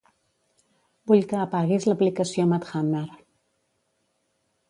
Vull 1.11 1.19
que 1.33 1.41
apaguis 1.41 1.85
l'aplicació 1.89 2.47
Mathhammer. 2.53 3.05